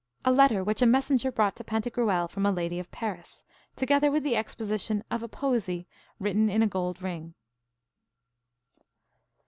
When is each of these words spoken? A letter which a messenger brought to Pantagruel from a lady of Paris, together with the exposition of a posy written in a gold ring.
A 0.25 0.31
letter 0.31 0.63
which 0.63 0.81
a 0.81 0.87
messenger 0.87 1.31
brought 1.31 1.55
to 1.57 1.63
Pantagruel 1.63 2.27
from 2.27 2.43
a 2.43 2.51
lady 2.51 2.79
of 2.79 2.89
Paris, 2.89 3.43
together 3.75 4.09
with 4.09 4.23
the 4.23 4.35
exposition 4.35 5.03
of 5.11 5.21
a 5.21 5.27
posy 5.27 5.87
written 6.19 6.49
in 6.49 6.63
a 6.63 6.67
gold 6.67 7.03
ring. 7.03 7.35